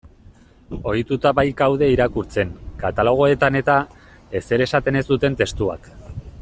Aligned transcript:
Ohituta 0.91 1.31
baikaude 1.39 1.89
irakurtzen, 1.97 2.55
katalogoetan-eta, 2.85 3.77
ezer 4.41 4.65
esaten 4.69 5.03
ez 5.03 5.09
duten 5.15 5.43
testuak. 5.43 5.91